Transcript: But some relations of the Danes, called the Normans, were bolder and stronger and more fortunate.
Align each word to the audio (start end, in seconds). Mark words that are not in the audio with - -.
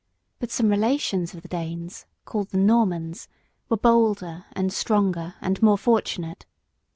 But 0.39 0.49
some 0.49 0.69
relations 0.69 1.35
of 1.35 1.43
the 1.43 1.47
Danes, 1.47 2.07
called 2.25 2.49
the 2.49 2.57
Normans, 2.57 3.27
were 3.69 3.77
bolder 3.77 4.45
and 4.53 4.73
stronger 4.73 5.35
and 5.41 5.61
more 5.61 5.77
fortunate. 5.77 6.47